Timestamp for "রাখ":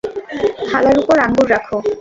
1.51-1.65